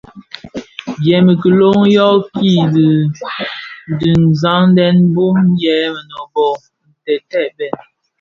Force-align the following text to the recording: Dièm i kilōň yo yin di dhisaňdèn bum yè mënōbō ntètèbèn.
Dièm 1.01 1.25
i 1.33 1.35
kilōň 1.41 1.79
yo 1.95 2.07
yin 2.43 2.69
di 2.75 2.87
dhisaňdèn 4.21 4.97
bum 5.13 5.37
yè 5.61 5.77
mënōbō 5.93 6.45
ntètèbèn. 6.99 7.75